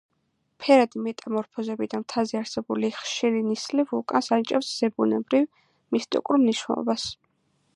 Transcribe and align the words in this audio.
ფერადი 0.61 1.01
მეტამორფოზები 1.07 1.87
და 1.91 1.99
მთაზე 2.03 2.39
არსებული 2.39 2.89
ხშირი 2.95 3.43
ნისლი 3.49 3.85
ვულკანს 3.91 4.31
ანიჭებს 4.37 4.73
ზებუნებრივ, 4.81 5.47
მისტიკურ 5.97 6.41
მნიშვნელობას. 6.47 7.07